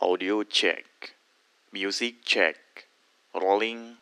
[0.00, 1.12] Audio check.
[1.76, 2.88] Music check.
[3.36, 4.00] Rolling.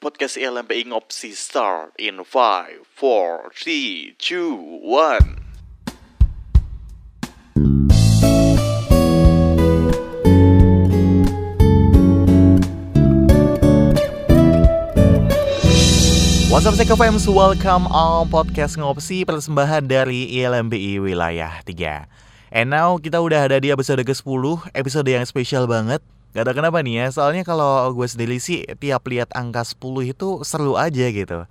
[0.00, 5.36] Podcast LMPI Ngopsi start in 5, 4, 3, 2, 1.
[16.48, 16.96] What's up Seko
[17.28, 23.70] welcome on podcast ngopsi persembahan dari ILMBI Wilayah 3 And now kita udah ada di
[23.70, 28.38] episode ke-10, episode yang spesial banget Gak tau kenapa nih ya, soalnya kalau gue sendiri
[28.38, 31.42] sih tiap lihat angka 10 itu seru aja gitu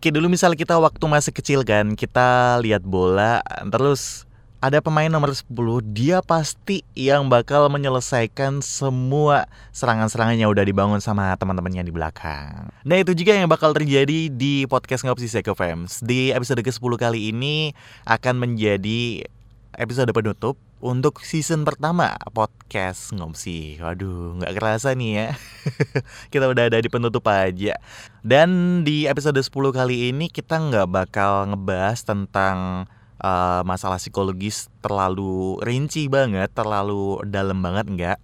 [0.00, 4.24] Kayak dulu misal kita waktu masih kecil kan, kita lihat bola, terus
[4.58, 5.46] ada pemain nomor 10,
[5.94, 12.66] dia pasti yang bakal menyelesaikan semua serangan-serangan yang udah dibangun sama teman-temannya di belakang.
[12.82, 15.54] Nah itu juga yang bakal terjadi di podcast Ngopsi Seko.
[16.02, 17.70] Di episode ke-10 kali ini
[18.02, 19.26] akan menjadi
[19.76, 23.80] episode penutup untuk season pertama podcast Ngopsi.
[23.80, 25.28] Waduh, nggak kerasa nih ya.
[26.32, 27.78] kita udah ada di penutup aja.
[28.20, 32.84] Dan di episode 10 kali ini kita nggak bakal ngebahas tentang
[33.22, 38.18] uh, masalah psikologis terlalu rinci banget, terlalu dalam banget enggak.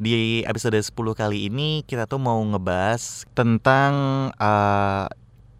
[0.00, 3.92] Di episode 10 kali ini kita tuh mau ngebahas tentang
[4.40, 5.04] uh,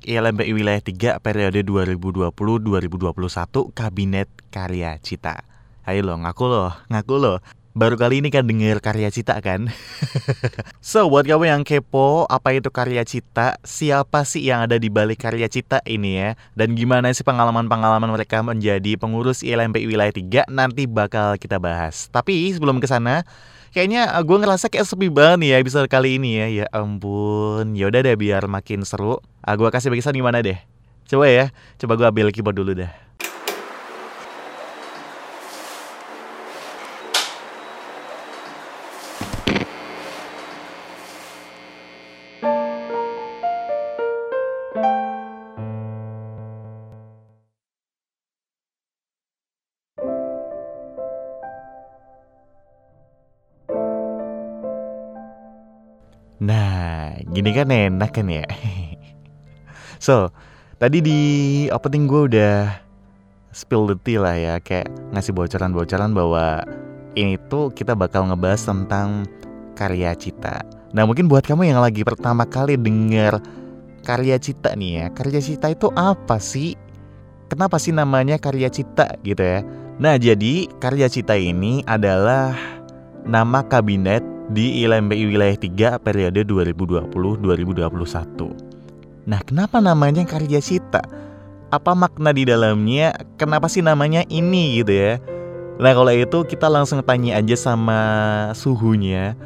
[0.00, 5.46] ILMPI Wilayah 3 periode 2020-2021 Kabinet Karya Cita.
[5.88, 7.34] Ayo lo, ngaku lo, ngaku lo.
[7.70, 9.70] Baru kali ini kan denger karya cita kan?
[10.82, 13.62] So buat kamu yang kepo Apa itu karya cita?
[13.62, 16.34] Siapa sih yang ada di balik karya cita ini ya?
[16.58, 22.10] Dan gimana sih pengalaman-pengalaman mereka menjadi pengurus ILMPI Wilayah 3 Nanti bakal kita bahas.
[22.10, 23.22] Tapi sebelum ke sana
[23.70, 26.46] Kayaknya gue ngerasa kayak sepi banget nih ya episode kali ini ya.
[26.50, 29.22] Ya ampun Yaudah deh biar makin seru.
[29.46, 30.58] Ah, Gue kasih bagisan gimana deh?
[31.06, 32.90] Coba ya Coba gue ambil keyboard dulu deh
[57.40, 58.44] gini kan enak kan ya.
[60.04, 60.28] so,
[60.76, 61.20] tadi di
[61.72, 62.68] opening gue udah
[63.56, 66.60] spill the tea lah ya, kayak ngasih bocoran-bocoran bahwa
[67.16, 69.24] ini tuh kita bakal ngebahas tentang
[69.72, 70.60] karya cita.
[70.92, 73.40] Nah, mungkin buat kamu yang lagi pertama kali denger
[74.04, 76.76] karya cita nih ya, karya cita itu apa sih?
[77.48, 79.64] Kenapa sih namanya karya cita gitu ya?
[79.96, 82.52] Nah, jadi karya cita ini adalah
[83.24, 89.30] nama kabinet di ILMPI Wilayah 3 periode 2020-2021.
[89.30, 91.06] Nah, kenapa namanya karya cita?
[91.70, 93.14] Apa makna di dalamnya?
[93.38, 95.22] Kenapa sih namanya ini gitu ya?
[95.78, 98.02] Nah, kalau itu kita langsung tanya aja sama
[98.58, 99.38] suhunya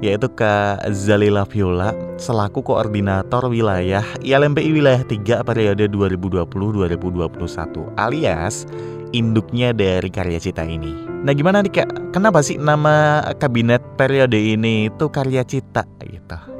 [0.00, 8.64] yaitu Kak Zalila Viola selaku koordinator wilayah ILMPI Wilayah 3 periode 2020-2021 alias
[9.10, 11.08] induknya dari karya cita ini.
[11.20, 16.50] Nah gimana nih kak, kenapa sih nama kabinet periode ini itu karya cita gitu?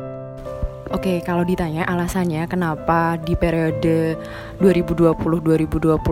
[0.91, 4.19] Oke, kalau ditanya alasannya kenapa di periode
[4.59, 6.03] 2020-2021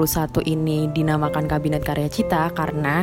[0.46, 3.02] ini dinamakan Kabinet Karya Cita karena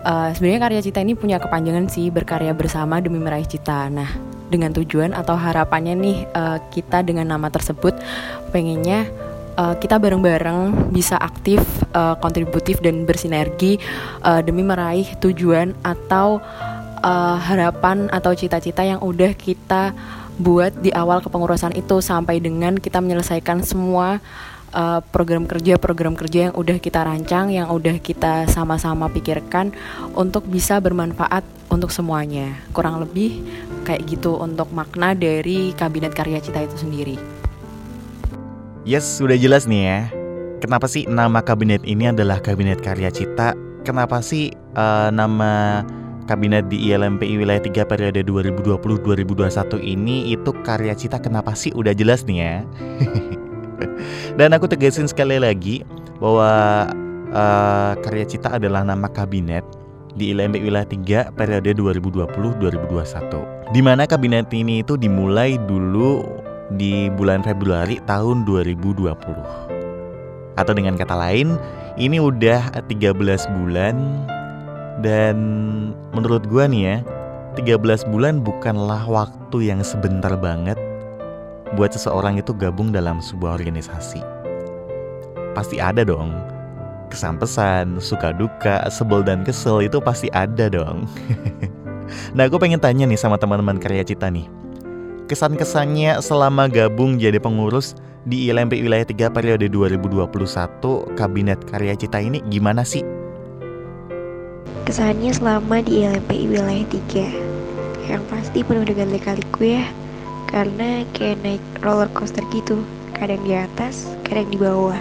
[0.00, 3.92] uh, sebenarnya Karya Cita ini punya kepanjangan sih berkarya bersama demi meraih cita.
[3.92, 4.08] Nah,
[4.48, 8.00] dengan tujuan atau harapannya nih uh, kita dengan nama tersebut
[8.48, 9.04] pengennya
[9.60, 11.60] uh, kita bareng-bareng bisa aktif,
[11.92, 13.76] uh, kontributif dan bersinergi
[14.24, 16.40] uh, demi meraih tujuan atau
[17.04, 19.92] uh, harapan atau cita-cita yang udah kita
[20.40, 24.24] buat di awal kepengurusan itu sampai dengan kita menyelesaikan semua
[25.10, 29.74] program kerja program kerja yang udah kita rancang yang udah kita sama-sama pikirkan
[30.14, 31.42] untuk bisa bermanfaat
[31.74, 33.42] untuk semuanya kurang lebih
[33.82, 37.39] kayak gitu untuk makna dari kabinet karya cita itu sendiri.
[38.88, 40.08] Yes, sudah jelas nih ya.
[40.64, 43.52] Kenapa sih nama kabinet ini adalah Kabinet Karya Cita?
[43.84, 45.84] Kenapa sih uh, nama
[46.24, 51.76] kabinet di ILMPI Wilayah 3 periode 2020-2021 ini itu Karya Cita kenapa sih?
[51.76, 52.56] Udah jelas nih ya.
[54.40, 55.84] Dan aku tegasin sekali lagi
[56.16, 56.88] bahwa
[57.36, 59.60] uh, Karya Cita adalah nama kabinet
[60.16, 63.76] di ILMPI Wilayah 3 periode 2020-2021.
[63.76, 66.39] Di mana kabinet ini itu dimulai dulu
[66.74, 69.10] di bulan Februari tahun 2020.
[70.58, 71.56] Atau dengan kata lain,
[71.96, 73.16] ini udah 13
[73.58, 73.96] bulan
[75.00, 75.36] dan
[76.12, 76.96] menurut gua nih ya,
[77.56, 80.76] 13 bulan bukanlah waktu yang sebentar banget
[81.74, 84.22] buat seseorang itu gabung dalam sebuah organisasi.
[85.56, 86.30] Pasti ada dong
[87.10, 91.10] kesan pesan, suka duka, sebel dan kesel itu pasti ada dong.
[92.38, 94.59] nah, aku pengen tanya nih sama teman-teman karya cita nih.
[95.30, 97.94] Kesan-kesannya selama gabung jadi pengurus
[98.26, 100.26] di ILMP Wilayah 3 periode 2021
[101.14, 103.06] Kabinet Karya Cita ini gimana sih?
[104.82, 109.86] Kesannya selama di ILMP Wilayah 3 Yang pasti penuh dengan lika-liku ya
[110.50, 112.82] Karena kayak naik roller coaster gitu.
[113.14, 114.98] Kadang di atas, kadang di bawah.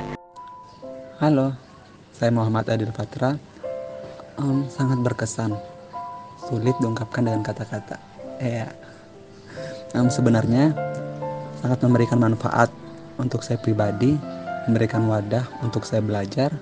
[1.18, 1.58] Halo,
[2.14, 3.34] saya Muhammad Adil Fatra.
[4.38, 5.58] Um, Sangat berkesan.
[6.46, 7.98] Sulit diungkapkan dengan kata-kata.
[8.38, 8.70] Ya
[9.96, 10.74] um, Sebenarnya
[11.64, 12.70] sangat memberikan manfaat
[13.22, 14.18] untuk saya pribadi
[14.70, 16.54] Memberikan wadah untuk saya belajar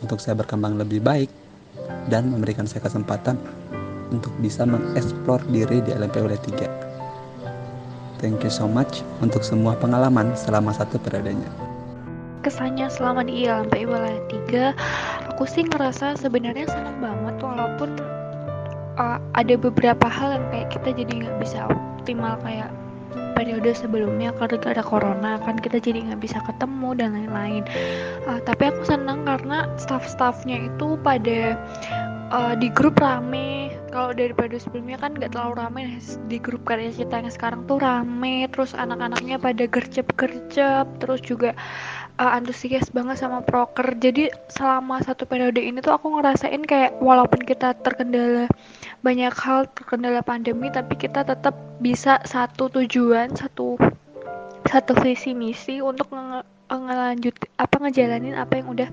[0.00, 1.30] Untuk saya berkembang lebih baik
[2.10, 3.38] dan memberikan saya kesempatan
[4.10, 6.42] untuk bisa mengeksplor diri di LMP Wilayah
[8.18, 8.20] 3.
[8.20, 11.48] Thank you so much untuk semua pengalaman selama satu periodenya.
[12.44, 14.22] Kesannya selama di LMP Wilayah
[14.74, 17.90] 3, aku sih ngerasa sebenarnya senang banget walaupun
[19.00, 21.64] uh, ada beberapa hal yang kayak kita jadi nggak bisa
[22.00, 22.72] optimal kayak
[23.34, 27.62] periode sebelumnya karena ada corona kan kita jadi nggak bisa ketemu dan lain-lain.
[28.28, 31.56] Uh, tapi aku senang karena staff-staffnya itu pada
[32.30, 33.74] uh, di grup rame.
[33.90, 35.82] Kalau dari periode sebelumnya kan nggak terlalu rame
[36.30, 38.46] di grup karya cita yang sekarang tuh rame.
[38.54, 41.56] Terus anak-anaknya pada gercep-gercep terus juga
[42.20, 47.40] uh, antusias banget sama proker jadi selama satu periode ini tuh aku ngerasain kayak walaupun
[47.42, 48.44] kita terkendala
[49.00, 53.80] banyak hal terkendala pandemi tapi kita tetap bisa satu tujuan satu
[54.68, 58.88] satu visi misi untuk nge ngelanjut apa ngejalanin apa yang udah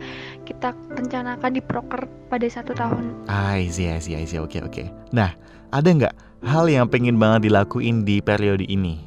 [0.50, 3.30] kita rencanakan di proker pada satu tahun.
[3.30, 4.90] Ah, iya, iya, iya, oke, oke.
[5.14, 5.38] Nah,
[5.70, 8.98] ada nggak hal yang pengen banget dilakuin di periode ini?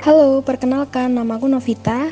[0.00, 2.08] Halo, perkenalkan nama aku Novita.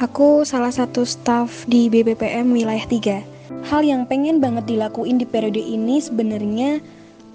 [0.00, 3.68] Aku salah satu staff di BBPM wilayah 3.
[3.68, 6.80] Hal yang pengen banget dilakuin di periode ini sebenarnya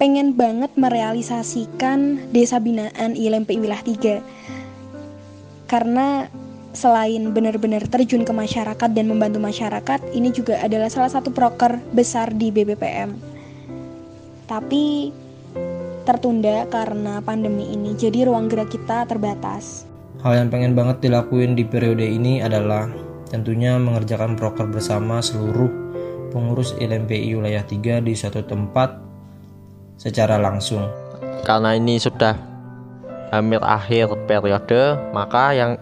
[0.01, 6.25] pengen banget merealisasikan desa binaan ILMP wilayah 3 karena
[6.73, 12.33] selain benar-benar terjun ke masyarakat dan membantu masyarakat ini juga adalah salah satu proker besar
[12.33, 13.13] di BBPM
[14.49, 15.13] tapi
[16.03, 19.85] tertunda karena pandemi ini jadi ruang gerak kita terbatas
[20.25, 22.89] hal yang pengen banget dilakuin di periode ini adalah
[23.29, 25.69] tentunya mengerjakan proker bersama seluruh
[26.33, 28.97] pengurus LMPI wilayah 3 di satu tempat
[30.01, 30.81] secara langsung.
[31.45, 32.33] Karena ini sudah
[33.29, 35.77] hampir akhir periode, maka yang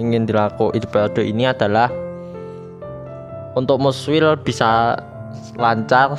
[0.00, 1.92] ingin dilakukan di periode ini adalah
[3.52, 4.96] untuk muswil bisa
[5.60, 6.16] lancar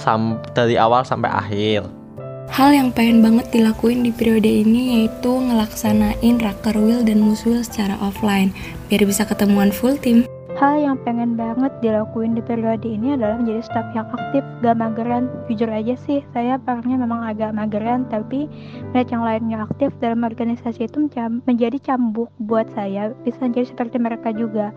[0.54, 2.03] dari awal sampai akhir.
[2.52, 8.52] Hal yang pengen banget dilakuin di periode ini yaitu ngelaksanain rakerwil dan muswil secara offline
[8.92, 10.28] biar bisa ketemuan full team.
[10.54, 15.26] Hal yang pengen banget dilakuin di periode ini adalah menjadi staff yang aktif, gak mageran.
[15.50, 18.46] Jujur aja sih, saya orangnya memang agak mageran, tapi
[18.94, 21.10] melihat yang lainnya aktif dalam organisasi itu
[21.50, 24.70] menjadi cambuk buat saya, bisa jadi seperti mereka juga.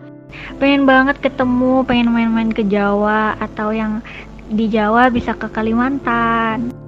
[0.57, 4.01] Pengen banget ketemu, pengen main-main ke Jawa, atau yang
[4.49, 6.86] di Jawa bisa ke Kalimantan.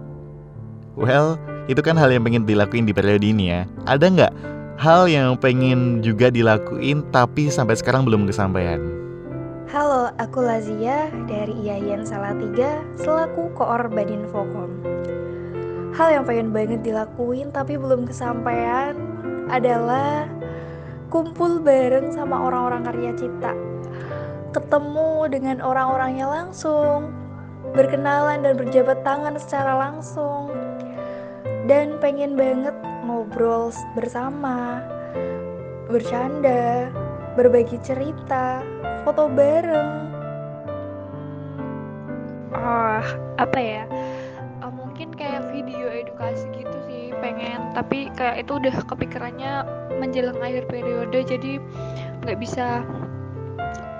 [1.00, 1.40] Well,
[1.72, 3.64] itu kan hal yang pengen dilakuin di periode ini ya.
[3.88, 4.34] Ada nggak
[4.76, 8.84] hal yang pengen juga dilakuin tapi sampai sekarang belum kesampaian?
[9.72, 14.76] Halo, aku Lazia dari IAIN Salatiga selaku koor Badin Fokom.
[15.96, 19.00] Hal yang pengen banget dilakuin tapi belum kesampaian
[19.48, 20.28] adalah
[21.08, 23.56] kumpul bareng sama orang-orang karya cita.
[24.52, 27.16] Ketemu dengan orang-orangnya langsung,
[27.72, 30.52] berkenalan dan berjabat tangan secara langsung.
[31.70, 32.74] Dan pengen banget
[33.06, 34.82] ngobrol bersama,
[35.86, 36.90] bercanda,
[37.38, 38.66] berbagi cerita,
[39.06, 40.10] foto bareng.
[42.58, 43.06] Oh,
[43.38, 43.86] apa ya?
[44.66, 47.70] Uh, mungkin kayak video edukasi gitu sih, pengen.
[47.78, 49.62] Tapi kayak itu udah kepikirannya
[50.02, 51.62] menjelang akhir periode, jadi
[52.26, 52.82] nggak bisa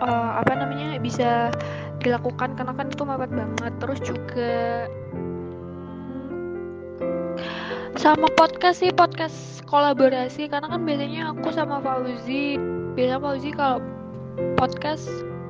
[0.02, 1.54] uh, apa namanya bisa
[2.02, 3.74] dilakukan karena kan itu mepet banget.
[3.78, 4.90] Terus juga
[8.00, 10.48] sama podcast sih podcast kolaborasi.
[10.48, 12.56] Karena kan biasanya aku sama Fauzi
[12.96, 13.84] biasa Fauzi kalau
[14.56, 15.04] podcast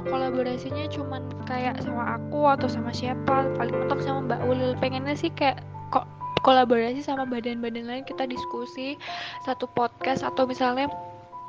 [0.09, 4.73] kolaborasinya cuman kayak sama aku atau sama siapa paling mentok sama Mbak Ulil.
[4.81, 5.61] Pengennya sih kayak
[5.93, 6.09] kok
[6.41, 8.97] kolaborasi sama badan-badan lain kita diskusi
[9.45, 10.89] satu podcast atau misalnya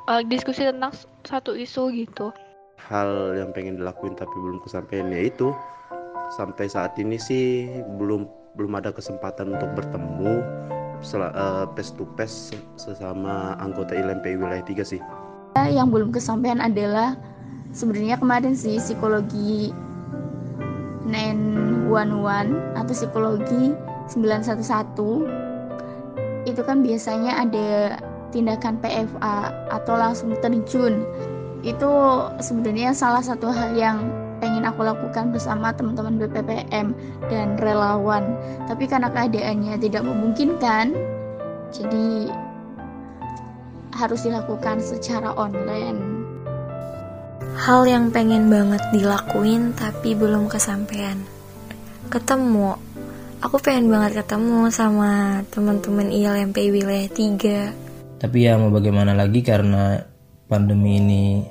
[0.05, 0.93] uh, diskusi tentang
[1.25, 2.29] satu isu gitu.
[2.77, 5.49] Hal yang pengen dilakuin tapi belum kesampaian yaitu
[6.37, 7.65] sampai saat ini sih
[7.97, 10.45] belum belum ada kesempatan untuk bertemu
[11.35, 15.01] uh, face to face sesama anggota ILMP wilayah 3 sih.
[15.57, 17.19] Yang belum kesampaian adalah
[17.75, 19.75] sebenarnya kemarin sih psikologi
[21.07, 23.73] 911 atau psikologi
[24.11, 25.51] 911
[26.49, 27.99] itu kan biasanya ada
[28.31, 31.03] tindakan PFA atau langsung terjun
[31.61, 31.91] itu
[32.41, 34.01] sebenarnya salah satu hal yang
[34.61, 36.93] pengen aku lakukan bersama teman-teman BPPM
[37.33, 38.37] dan relawan
[38.69, 40.93] tapi karena keadaannya tidak memungkinkan
[41.73, 42.29] jadi
[43.97, 46.21] harus dilakukan secara online
[47.57, 51.19] Hal yang pengen banget dilakuin tapi belum kesampaian.
[52.07, 52.79] Ketemu.
[53.43, 58.23] Aku pengen banget ketemu sama teman-teman ILMP wilayah 3.
[58.23, 59.99] Tapi ya mau bagaimana lagi karena
[60.47, 61.43] pandemi ini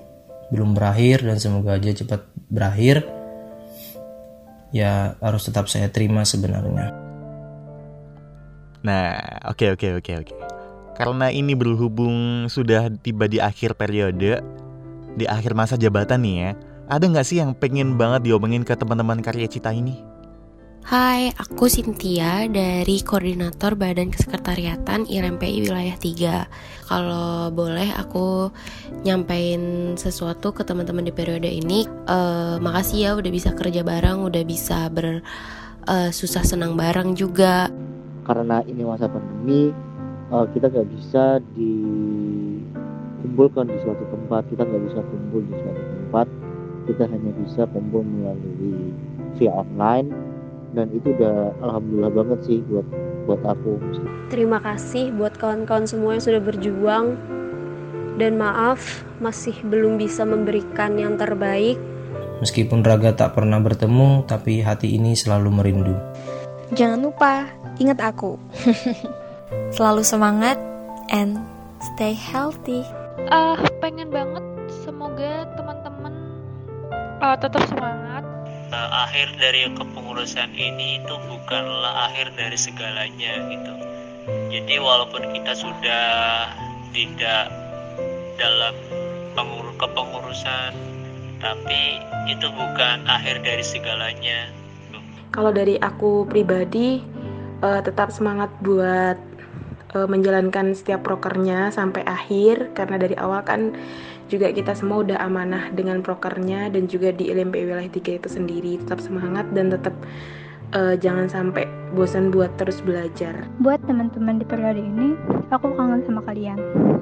[0.50, 3.06] belum berakhir dan semoga aja cepat berakhir.
[4.70, 6.94] Ya harus tetap saya terima sebenarnya.
[8.86, 9.18] Nah,
[9.50, 10.34] oke oke oke oke.
[10.94, 14.44] Karena ini berhubung sudah tiba di akhir periode,
[15.16, 16.50] di akhir masa jabatan nih ya,
[16.90, 20.09] ada nggak sih yang pengen banget diomongin ke teman-teman karya cita ini?
[20.80, 28.48] Hai, aku Cynthia dari Koordinator Badan Kesekretariatan IRMPI Wilayah 3 Kalau boleh aku
[29.04, 34.40] nyampein sesuatu ke teman-teman di periode ini uh, Makasih ya udah bisa kerja bareng, udah
[34.40, 37.68] bisa bersusah uh, senang bareng juga.
[38.24, 39.76] Karena ini masa pandemi,
[40.32, 44.48] uh, kita gak bisa dikumpulkan di suatu tempat.
[44.48, 46.24] Kita gak bisa kumpul di suatu tempat.
[46.88, 48.96] Kita hanya bisa kumpul melalui
[49.36, 50.29] via online
[50.74, 52.86] dan itu udah alhamdulillah banget sih buat
[53.26, 53.78] buat aku.
[54.30, 57.18] Terima kasih buat kawan-kawan semua yang sudah berjuang
[58.18, 61.78] dan maaf masih belum bisa memberikan yang terbaik.
[62.40, 65.96] Meskipun raga tak pernah bertemu, tapi hati ini selalu merindu.
[66.72, 67.44] Jangan lupa
[67.76, 68.40] ingat aku.
[69.76, 70.56] selalu semangat
[71.12, 71.38] and
[71.82, 72.86] stay healthy.
[73.28, 74.42] Ah, uh, pengen banget
[74.82, 76.14] semoga teman-teman
[77.20, 78.09] uh, tetap semangat
[78.70, 83.74] uh, akhir dari kepengurusan ini itu bukanlah akhir dari segalanya gitu.
[84.50, 86.06] Jadi walaupun kita sudah
[86.94, 87.50] tidak
[88.38, 88.74] dalam
[89.34, 90.72] pengur kepengurusan,
[91.38, 94.50] tapi itu bukan akhir dari segalanya.
[95.30, 97.02] Kalau dari aku pribadi,
[97.62, 99.18] uh, tetap semangat buat
[99.94, 103.74] uh, menjalankan setiap prokernya sampai akhir karena dari awal kan
[104.30, 108.78] juga kita semua udah amanah dengan prokernya dan juga di LMP wilayah 3 itu sendiri
[108.78, 109.92] tetap semangat dan tetap
[110.74, 113.50] uh, jangan sampai bosan buat terus belajar.
[113.58, 115.18] Buat teman-teman di periode ini,
[115.50, 116.58] aku kangen sama kalian.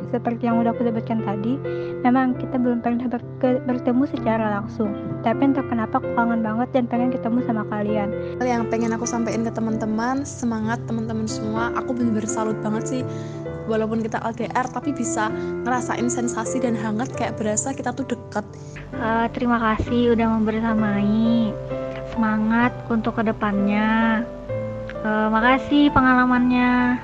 [0.08, 1.60] Seperti yang udah aku sebutkan tadi,
[2.00, 3.04] memang kita belum pernah
[3.68, 4.96] bertemu secara langsung.
[5.20, 8.08] Tapi entah kenapa aku kangen banget dan pengen ketemu sama kalian.
[8.40, 11.68] Yang pengen aku sampaikan ke teman-teman, semangat teman-teman semua.
[11.76, 13.02] Aku bener-bener salut banget sih
[13.68, 15.28] walaupun kita LDR tapi bisa
[15.62, 18.42] ngerasain sensasi dan hangat kayak berasa kita tuh deket.
[18.96, 21.52] Uh, terima kasih udah membersamai.
[22.16, 24.24] Semangat untuk ke depannya.
[25.04, 26.98] Uh, makasih pengalamannya.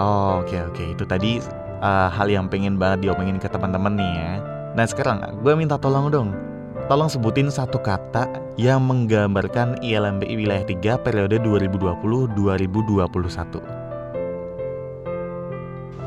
[0.00, 0.74] Oh, oke okay, oke.
[0.74, 0.86] Okay.
[0.96, 1.44] Itu tadi
[1.84, 4.32] uh, hal yang pengen banget diomongin ke teman-teman nih ya.
[4.74, 6.32] Nah sekarang gue minta tolong dong.
[6.88, 8.24] Tolong sebutin satu kata
[8.56, 13.78] yang menggambarkan ILMBI Wilayah 3 periode 2020-2021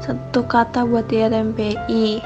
[0.01, 2.25] satu kata buat ILMPI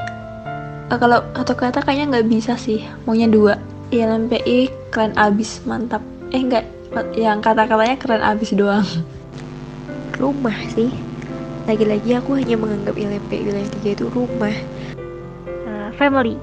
[0.88, 3.60] uh, kalau satu kata kayaknya nggak bisa sih maunya dua.
[3.94, 6.02] ILMPI keren abis mantap.
[6.34, 6.66] Eh enggak
[7.14, 8.88] yang kata-katanya keren abis doang.
[10.22, 10.90] Rumah sih.
[11.70, 14.54] Lagi-lagi aku hanya menganggap ILMPI wilayah tiga itu rumah.
[15.66, 16.38] Uh, family.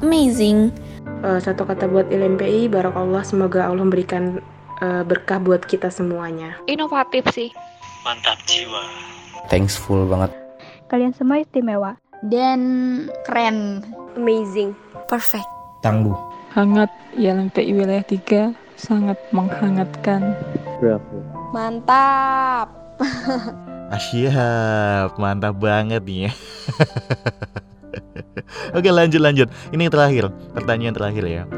[0.00, 0.72] Amazing.
[1.22, 4.40] Uh, satu kata buat ILMPI barakallah semoga Allah memberikan
[4.80, 6.56] uh, berkah buat kita semuanya.
[6.66, 7.52] Inovatif sih.
[8.02, 8.82] Mantap jiwa.
[9.52, 10.41] Thankful banget
[10.92, 11.96] Kalian semua istimewa.
[12.20, 12.60] Dan
[13.24, 13.80] keren.
[14.12, 14.76] Amazing.
[15.08, 15.48] Perfect.
[15.80, 16.12] Tangguh.
[16.52, 20.36] Hangat ILMPI wilayah 3 sangat menghangatkan.
[20.76, 21.24] Bravo.
[21.56, 22.68] Mantap.
[23.96, 26.32] Asyap, mantap banget nih ya.
[28.76, 29.48] Oke lanjut lanjut.
[29.72, 31.48] Ini terakhir, pertanyaan terakhir ya.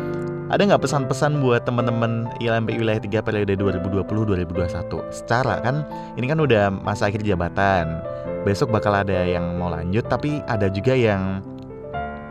[0.47, 5.11] Ada nggak pesan-pesan buat teman-teman ILMP wilayah 3 periode 2020-2021?
[5.11, 5.83] Secara kan
[6.15, 7.99] ini kan udah masa akhir jabatan
[8.45, 11.41] besok bakal ada yang mau lanjut tapi ada juga yang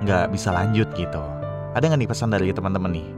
[0.05, 1.21] nggak bisa lanjut gitu.
[1.73, 3.09] Ada nggak nih pesan dari teman-teman nih?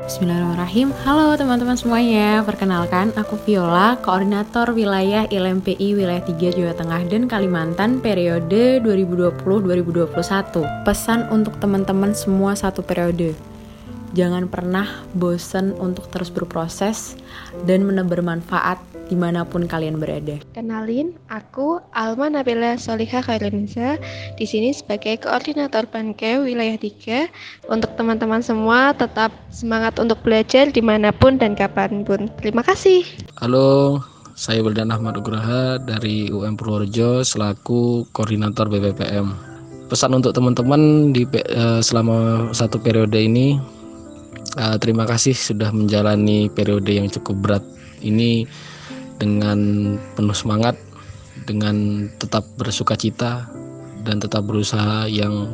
[0.00, 0.96] Bismillahirrahmanirrahim.
[1.04, 8.00] Halo teman-teman semuanya Perkenalkan aku Viola Koordinator wilayah ILMPI Wilayah 3 Jawa Tengah dan Kalimantan
[8.00, 10.08] Periode 2020-2021
[10.88, 13.49] Pesan untuk teman-teman semua satu periode
[14.12, 17.14] jangan pernah bosen untuk terus berproses
[17.66, 18.78] dan menebar manfaat
[19.10, 20.38] di mana pun kalian berada.
[20.54, 23.98] Kenalin, aku Alma Nabila Soliha Khairinza
[24.38, 27.26] di sini sebagai koordinator Panke wilayah 3.
[27.66, 32.30] Untuk teman-teman semua tetap semangat untuk belajar di mana pun dan kapan pun.
[32.38, 33.02] Terima kasih.
[33.42, 33.98] Halo,
[34.38, 39.34] saya Wildan Ahmad Ugraha dari UM Purworejo selaku koordinator BPPM.
[39.90, 43.58] Pesan untuk teman-teman di uh, selama satu periode ini,
[44.56, 47.64] uh, terima kasih sudah menjalani periode yang cukup berat
[48.00, 48.48] ini
[49.20, 50.74] dengan penuh semangat,
[51.44, 53.44] dengan tetap bersuka cita
[54.08, 55.52] dan tetap berusaha yang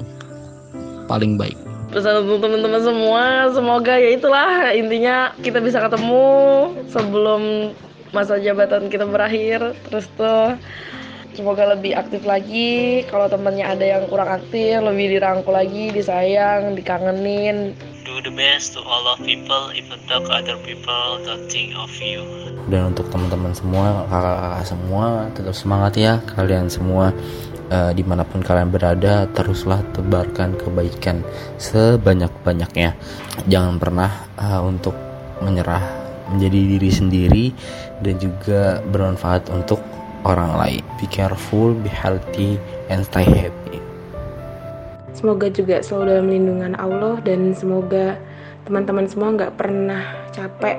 [1.11, 1.59] paling baik.
[1.91, 3.25] Pesan untuk teman-teman semua,
[3.55, 6.27] semoga ya itulah intinya kita bisa ketemu
[6.91, 7.73] sebelum
[8.11, 9.75] masa jabatan kita berakhir.
[9.87, 10.59] Terus tuh
[11.39, 13.07] semoga lebih aktif lagi.
[13.07, 17.79] Kalau temannya ada yang kurang aktif, lebih dirangkul lagi, disayang, dikangenin.
[18.07, 22.23] Do the best to all of people, even though other people don't think of you.
[22.71, 27.11] Dan untuk teman-teman semua kakak-kakak semua tetap semangat ya kalian semua.
[27.67, 31.27] Uh, di mana pun kalian berada teruslah tebarkan kebaikan
[31.59, 32.95] sebanyak-banyaknya.
[33.51, 34.95] Jangan pernah uh, untuk
[35.43, 35.83] menyerah
[36.31, 37.45] menjadi diri sendiri
[38.07, 39.83] dan juga bermanfaat untuk
[40.23, 40.83] orang lain.
[41.03, 42.55] Be careful be healthy
[42.87, 43.86] and stay happy
[45.17, 48.21] semoga juga selalu dalam lindungan Allah dan semoga
[48.69, 50.05] teman-teman semua nggak pernah
[50.37, 50.77] capek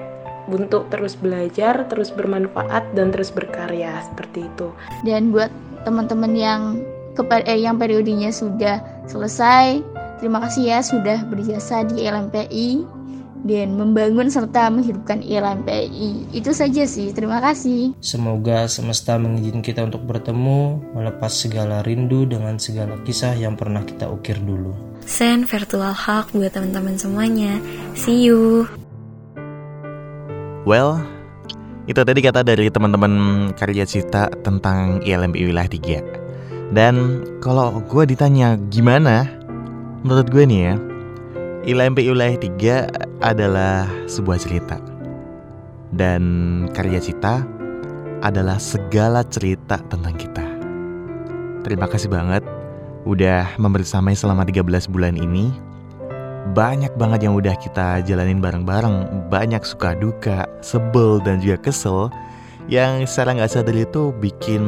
[0.47, 4.71] untuk terus belajar, terus bermanfaat dan terus berkarya seperti itu.
[5.03, 5.51] Dan buat
[5.83, 6.61] teman-teman yang
[7.19, 8.79] eh, yang periodenya sudah
[9.09, 9.83] selesai,
[10.21, 12.96] terima kasih ya sudah berjasa di LMPI
[13.45, 16.33] dan membangun serta menghidupkan LMPI.
[16.33, 17.93] Itu saja sih, terima kasih.
[18.01, 24.09] Semoga semesta mengizinkan kita untuk bertemu, melepas segala rindu dengan segala kisah yang pernah kita
[24.09, 24.73] ukir dulu.
[25.05, 27.61] Send virtual hug buat teman-teman semuanya.
[27.93, 28.65] See you.
[30.67, 30.99] Well,
[31.87, 33.13] itu tadi kata dari teman-teman
[33.55, 36.75] karya cita tentang ILMPI Wilayah 3.
[36.75, 39.23] Dan kalau gue ditanya gimana,
[40.03, 40.73] menurut gue nih ya,
[41.67, 44.79] ILMPI Wilayah 3 adalah sebuah cerita.
[45.91, 46.23] Dan
[46.71, 47.43] karya cita
[48.23, 50.47] adalah segala cerita tentang kita.
[51.67, 52.47] Terima kasih banget
[53.03, 55.51] udah membersamai selama 13 bulan ini
[56.55, 62.07] banyak banget yang udah kita jalanin bareng-bareng Banyak suka duka, sebel dan juga kesel
[62.71, 64.63] Yang secara nggak sadar itu bikin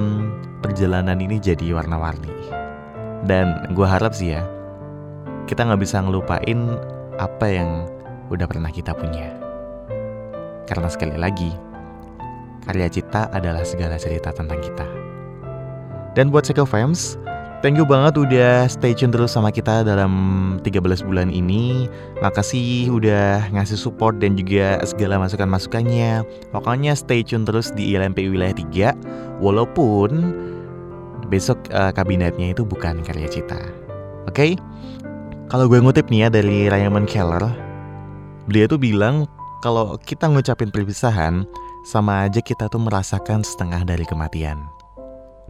[0.59, 2.35] perjalanan ini jadi warna-warni
[3.23, 4.43] Dan gue harap sih ya
[5.49, 6.77] Kita nggak bisa ngelupain
[7.17, 7.89] apa yang
[8.29, 9.33] udah pernah kita punya
[10.69, 11.49] Karena sekali lagi
[12.69, 14.85] Karya cita adalah segala cerita tentang kita
[16.13, 17.17] Dan buat Seko Fams,
[17.65, 20.13] Thank you banget udah stay tune terus sama kita dalam
[20.61, 21.89] 13 bulan ini
[22.21, 28.53] Makasih udah ngasih support dan juga segala masukan-masukannya Pokoknya stay tune terus di ILMP Wilayah
[28.93, 30.09] 3 Walaupun
[31.33, 33.57] besok uh, kabinetnya itu bukan karya cita
[34.29, 34.53] Oke?
[34.53, 34.53] Okay?
[35.49, 37.41] Kalau gue ngutip nih ya dari Raymond Keller
[38.45, 39.25] Beliau tuh bilang
[39.65, 41.41] kalau kita ngucapin perpisahan
[41.89, 44.61] Sama aja kita tuh merasakan setengah dari kematian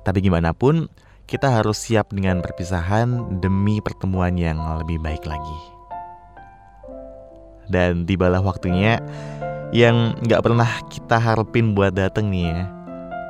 [0.07, 0.87] Tapi gimana pun
[1.29, 5.59] kita harus siap dengan perpisahan demi pertemuan yang lebih baik lagi.
[7.69, 8.97] Dan tibalah waktunya
[9.69, 12.65] yang gak pernah kita harapin buat dateng nih ya.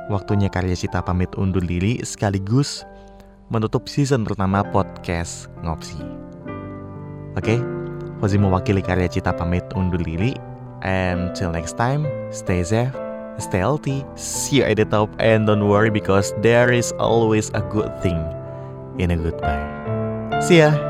[0.08, 2.88] Waktunya karya Cita pamit undur diri sekaligus
[3.52, 6.29] menutup season pertama podcast Ngopsi.
[7.38, 7.58] Oke, okay?
[8.18, 10.34] Fauzi mewakili karya Cita pamit undur diri.
[10.80, 12.96] And till next time, stay safe
[13.40, 17.60] stay healthy, see you at the top, and don't worry because there is always a
[17.72, 18.20] good thing
[18.98, 19.64] in a goodbye.
[20.40, 20.89] See ya!